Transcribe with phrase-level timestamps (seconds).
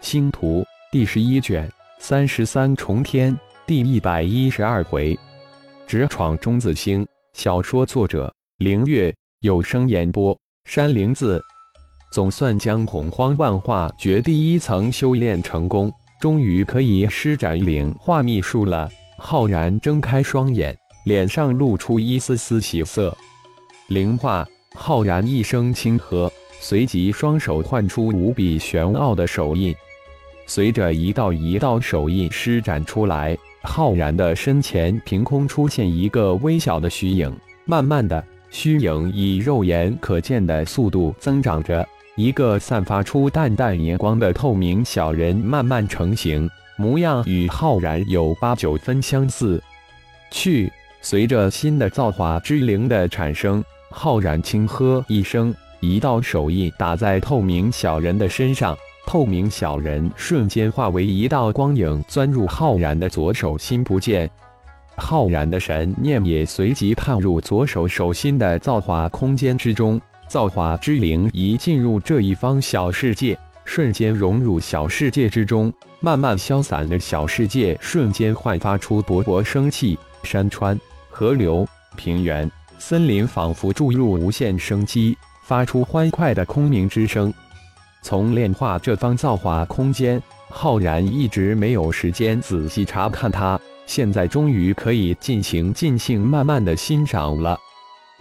[0.00, 5.16] 星图第十一卷三十三重天第一百一十二回，
[5.86, 7.06] 直闯中子星。
[7.34, 11.40] 小说作者：凌月，有声演播：山灵子。
[12.10, 18.88] 总算将洪荒万化诀第一层修炼成功，终于可以施展灵化秘术了。
[19.18, 23.16] 浩然睁开双眼，脸上露出一丝丝喜色。
[23.88, 29.76] 灵化，浩然一声轻喝，随即双手唤出无比玄奥的手印。
[30.50, 37.32] 随着一道一道手印施展出来，浩然的身前凭空出现一个微小的虚影。
[37.64, 38.20] 慢慢的，
[38.50, 49.62] 虚影以肉眼可见的速度增长着，一个散发出淡淡荧光的透明小人慢慢成型，模样与浩然有八九分相似。
[50.32, 50.68] 去！
[51.00, 58.76] 随着新的造化之灵的产生，浩然轻喝一声，一道手印打在透明小人的身上。
[59.10, 64.30] 透明小人瞬间化为一道光影，钻入浩然的左手心不见。
[64.96, 70.00] 浩然的神念也随即探入左手手心的造化空间之中。
[70.28, 79.98] 造化之灵一进入这一方小世界，瞬间融入小世界之中，慢慢消散的小世界瞬间焕发出勃勃生气。
[80.22, 87.34] 山川、河流、平原、森林仿佛注入无限生机，发出欢快的空鸣之声。
[88.02, 97.58] 从炼化这方造化空间，浩然一直没有时间仔细查看它，现在终于可以尽情尽兴、慢慢的欣赏了。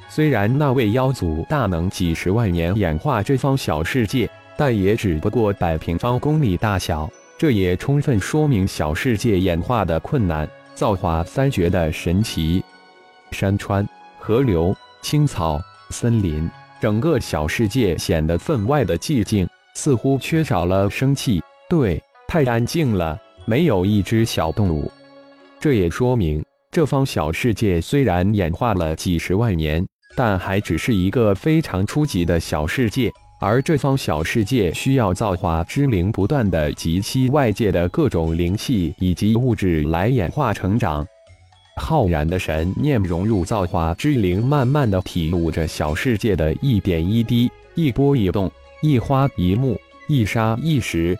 [0.09, 12.63] 虽然那位妖族大能几十万年演化这方小世界，但也只不过百平方公里大小，这也充分说明小世界演化的困难，造化三绝的神奇。
[13.31, 16.49] 山川、河流、青草、森林，
[16.81, 19.47] 整个小世界显得分外的寂静。
[19.79, 24.91] 似乎缺少了生气，对，太安静了，没有一只小动物。
[25.57, 29.81] 这也说明，这方小世界虽然演化了几十万年，
[30.17, 33.09] 但还只是一个非常初级的小世界。
[33.39, 41.07] 而这方小世界需要造化之灵不断的集吸外界的各种灵气以及物质来演化成长。
[41.77, 48.51] 浩然的神念融入造化之灵，慢慢的体悟着小世界的一点一滴，一波一动。
[48.81, 51.17] 一花一木，一沙一石，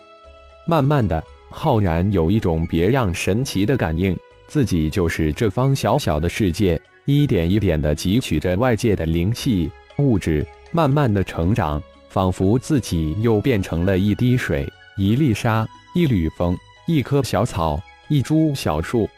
[0.65, 14.65] 慢慢的，浩然有一种别样神奇的感应，自己就是这方小小的世界，一点一点的汲取着外界的灵气物质，慢慢的成长，仿佛自己又变成了一滴水、
[14.95, 17.77] 一粒沙、一缕风、一棵小草、
[18.07, 19.09] 一株小树。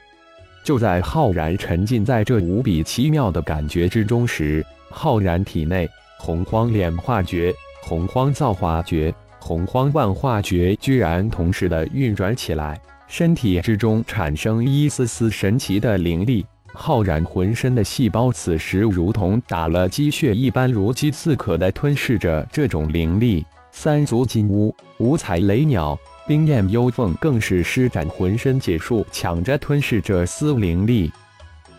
[0.63, 5.87] 就在浩然沉浸在这无比奇妙的感觉之中时，浩然体内
[6.17, 7.53] 洪荒炼化诀。
[7.81, 16.45] 洪荒造化诀、洪荒万化诀居然同时的运转起来，身体之中产生一丝丝神奇的灵力。
[16.73, 23.45] 浩然浑身的细胞此时如同打了鸡血一般，如饥似渴的吞噬着这种灵力。
[23.71, 25.97] 三足金乌、五彩雷鸟、
[26.27, 31.11] 冰焰幽凤更是施展浑身解数，抢着吞噬这丝灵力。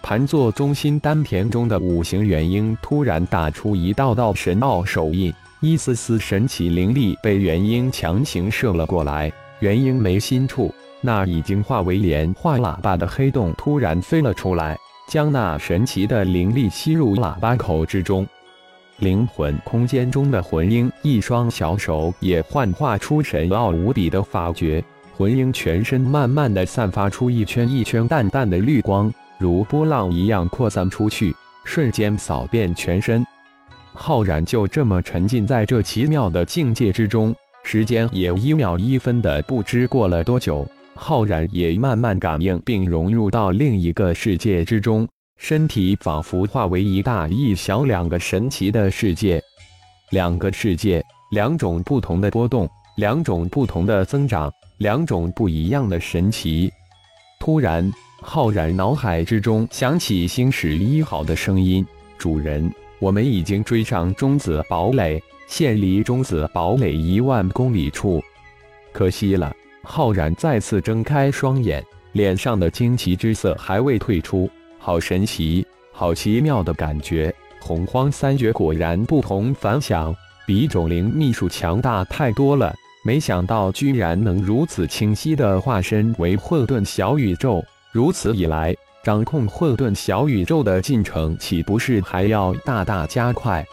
[0.03, 5.33] 盘坐中心丹田中的五行元婴突然打出一道道神奥手印。
[5.63, 18.27] 一丝丝神奇灵力被元婴强行射了过来，元婴眉心处那已经化为莲化喇叭的黑洞突然飞了出来，将那神奇的灵力吸入喇叭口之中。
[18.99, 24.83] 灵魂空间中的魂婴一双小手也幻化出神奥无比的法诀，
[25.17, 33.25] 魂婴全身慢慢的散发出一圈一圈淡淡的绿光，如波浪一样扩散出去，瞬间扫遍全身。
[33.95, 40.67] 浩然就这么沉浸在这奇妙的境界之中，时间也一秒一分的不知过了多久。
[40.95, 45.09] 浩然也慢慢感应并融入到另一个世界之中，
[45.39, 49.43] 身体仿佛化为一大一小两个神奇的世界，
[50.11, 56.71] 两个世界，两种不同的波动，两种不同的增长，两种不一样的神奇。
[57.41, 57.91] 突然，
[58.21, 61.85] 浩然脑海之中响起星矢一号的声音
[62.19, 62.73] ：“主人。”
[63.03, 68.23] 我们已经追上中子堡垒，现离中子堡垒一万公里处。
[68.93, 69.53] 可惜了，
[69.83, 74.49] 浩然再次睁开双眼，脸上的惊奇之色还未退出。
[74.79, 77.35] 好神奇，好奇妙的感觉！
[77.61, 80.15] 洪荒三绝果然不同凡响，
[80.47, 82.73] 比种灵秘术强大太多了。
[83.05, 88.73] 没想到居然能如此清晰地化身为混沌小宇宙，如此一来。
[89.03, 93.67] 掌控混沌小宇宙的进程，岂不是还要大大加快？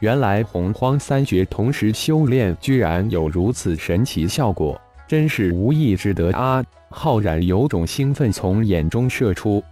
[0.00, 4.80] 原来洪荒三绝同时修炼，居然有如此神奇效果。
[5.06, 6.64] 真是无意之得啊！
[6.90, 9.62] 浩然有种兴奋从眼中射出，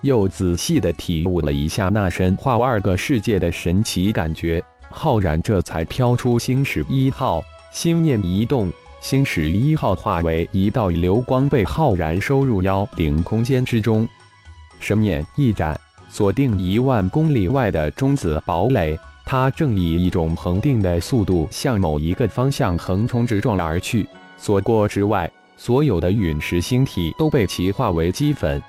[0.00, 4.60] 又仔细的体悟了一下那神化二个世界的神奇感觉，
[4.90, 7.40] 浩然这才飘出星矢一号，
[7.70, 8.68] 心念一动，
[9.00, 14.08] 星矢一号化为一道流光，被浩然收入妖灵空间之中。
[14.84, 18.98] 神念一展，锁定一万公里外的中子堡垒。
[19.24, 24.06] 他正以一种恒定的速度向某一个方向横冲直撞而去。
[24.36, 28.62] 所过之外，所有的陨石星体都被其化为齑粉。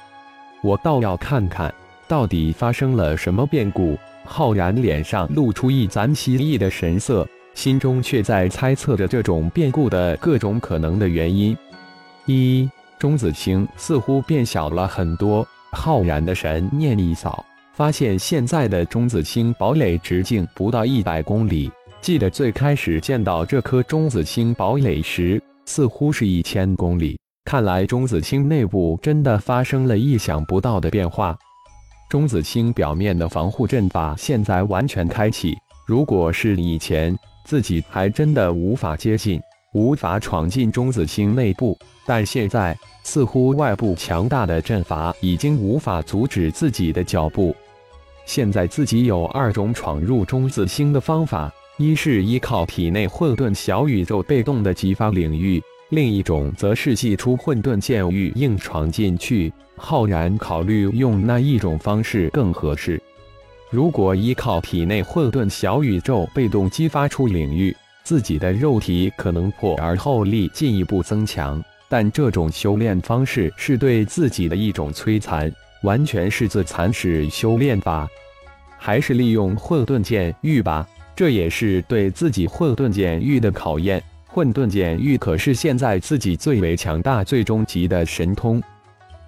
[0.63, 1.73] 我倒要看看，
[2.07, 3.97] 到底发生了什么变故。
[4.23, 11.55] 浩然脸上露出一簪奇异的神色，心中却在猜测着这种变故的各种可能的原因。
[12.25, 12.67] 一，
[12.97, 15.45] 中子星似乎变小了很多。
[15.75, 21.69] 浩然的神念一扫，发现现在的中子星堡垒直径不到一百公里。
[22.01, 27.19] 记得最开始见到这颗中子星堡垒时，似乎是一千公里。
[27.43, 31.37] 看来中子星内部真的发生了意想不到的变化。
[32.09, 35.55] 中子星表面的防护阵法现在完全开启。
[35.85, 39.39] 如果是以前，自己还真的无法接近，
[39.75, 41.77] 无法闯进中子星内部。
[42.07, 42.75] 但现在。
[43.07, 47.55] 似乎外部强大的阵法已经无法阻止自己的脚步。
[48.25, 59.53] 现在自己有二种闯入中子星的方法：一是依靠体内混沌小宇宙被动的激发领域，另一种则是祭出混沌剑域硬闯进去。
[59.77, 62.99] 浩然考虑用那一种方式更合适。
[63.69, 67.75] 如果依靠体内混沌小宇宙被动激发出领域，
[68.05, 71.61] 自己的肉体可能破而后立，进一步增强。
[71.89, 78.07] 但这种修炼方式是对自己的一种摧残，完全是自残式修炼法。
[78.77, 84.01] 还是利用混沌剑域吧，这也是对自己混沌剑域的考验。
[84.27, 88.61] 混沌剑域可是现在自己最为强大、最终极的神通。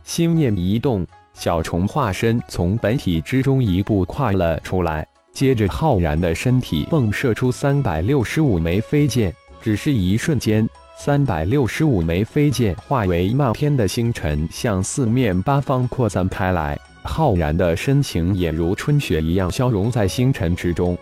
[0.04, 5.08] 心念一动，小虫化身从本体之中一步跨了出来，
[5.38, 9.32] 接着浩然的身体迸射出三百六十五枚飞剑，
[9.62, 10.68] 只是一瞬间。
[10.98, 16.76] 三百六十五枚飞剑化为漫天的星辰，向四面八方扩散开来。
[17.04, 20.98] 浩然的深情也如春雪一样消融在星辰之中。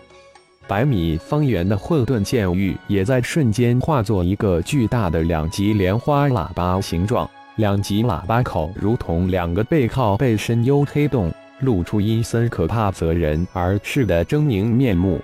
[0.66, 15.20] 百米方圆的混沌剑域也在瞬间化作一个巨大的两级莲花喇叭形状，两级喇叭口如同两个背靠背深幽黑洞，露出阴森可怕、责人而视的狰狞面目。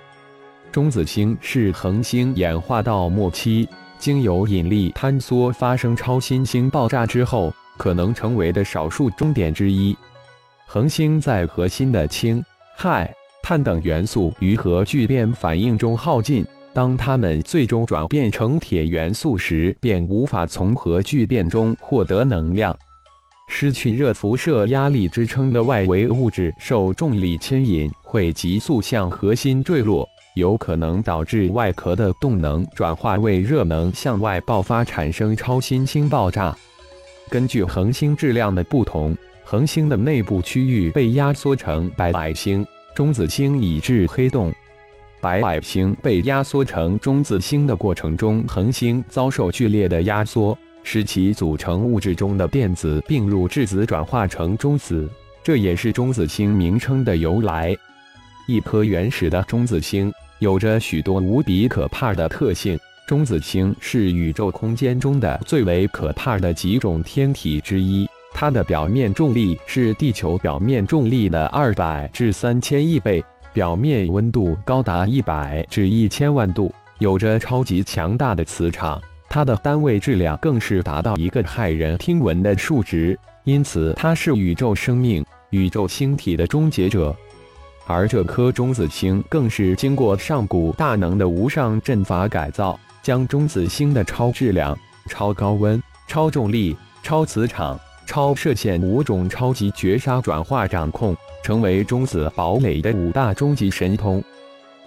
[0.71, 3.67] 中子星是恒星演化到末期。
[3.99, 9.95] 经由引力坍缩发生超新星爆炸之后，可能成为的少数终点之一。
[10.65, 12.43] 恒星在核心的氢、
[12.77, 13.09] 氦、
[13.41, 22.77] 碳等元素与核聚变反应中耗尽，当它们最终转变成铁元素时，便无法从核聚变中获得能量。
[23.47, 30.07] 失去热辐射压力支撑的外围物质受重力牵引，会急速向核心坠落。
[30.35, 36.55] 有可能导致外壳的动能转化为热能向外爆发，产生超新星爆炸。
[37.29, 44.51] 根据恒星质量的不同，恒星的内部区域被压缩成白矮星、中子星以至黑洞。
[45.21, 55.09] 白矮星被压缩成中子星的过程中，恒星遭受剧烈的压缩，使其组成物质中的电子并入质子，转化成中子，
[55.43, 57.75] 这也是中子星名称的由来。
[58.47, 60.13] 一颗原始的中子星。
[60.39, 62.77] 有着许多无比可怕的特性。
[63.07, 68.05] 中子星是宇宙空间中的最为可怕的几种天体之一。
[68.33, 79.01] 它的表面重力是地球表面重力的二百至三千亿倍，表面温度高达一百至一千万度，有着超级强大的磁场。
[79.33, 87.15] 它的单位质量更是达到一个骇人听闻的数值，因此它是宇宙生命、宇宙星体的终结者。
[87.87, 94.77] 而这颗中子星更是经过上古大能的无上阵法改造，将中子星的超质量、
[95.09, 97.75] 超高温、超重力、超磁场、
[98.05, 104.23] 超射线五种超级绝杀转化掌控，成为中子堡垒的五大终极神通。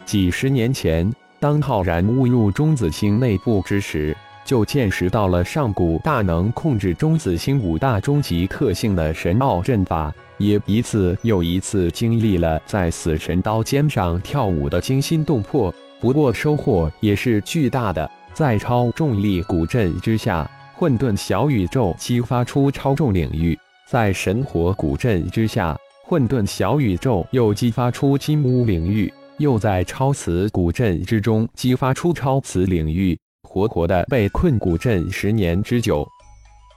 [0.04, 10.10] 几十年前，当浩然误入中子星内部之时，就见识到了上古大能控制中子星五大终极特性的神奥阵法。
[10.38, 18.08] 也一次又一次经历了在死神刀尖上跳舞的惊心动魄，不过收获也是巨大的。
[18.34, 23.56] 在超重力古阵之下，混沌小宇宙激发出超重领域；
[23.88, 25.74] 在神火古阵之下，
[26.04, 33.18] 混沌小宇宙又激发出金乌领域；又在超磁古阵之中激发出超磁领域。
[33.56, 36.06] 活活的被困古镇十年之久。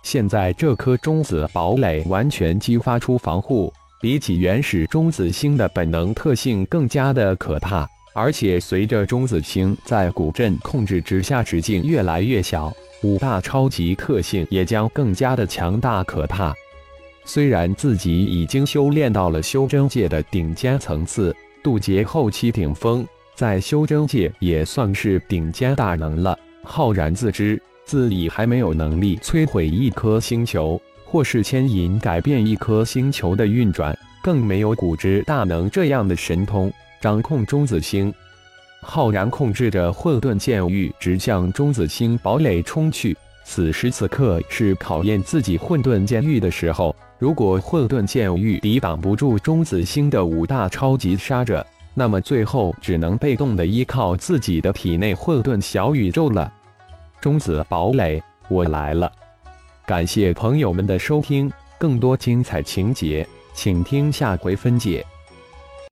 [0.02, 3.70] 现在这颗中子堡垒完全激发出防护，
[4.02, 7.86] 比起原始中子星的本能特性更加的可怕。
[8.14, 12.72] 而且随着中子星在古镇控制之下，直径越来越小，
[13.04, 16.54] 五大超级特性也将更加的强大可怕。
[17.26, 23.06] 虽然自己已经修炼到了修真界的顶尖层次，渡劫后期顶峰，
[23.36, 27.62] 在修真界也算是顶尖大能了，浩然自知。
[27.84, 36.72] 自己还没有能力摧毁一颗星球，或是牵引改变一颗星球的运转，更没有古之大能这样的神通
[37.02, 38.14] 掌控中子星。
[38.84, 43.18] 浩然控制着混沌剑域，直向中子星堡垒冲去。
[43.44, 46.96] 此时此刻是考验自己混沌剑域的时候。
[47.18, 56.54] 如果混沌剑域抵挡不住中子星的五大超级杀者，那么最后只能被动的依靠自己的体内混沌小宇宙了。
[57.22, 59.12] 中子堡垒，我来了！
[59.86, 65.06] 感谢朋友们的收听，更多精彩情节，请听下回分解。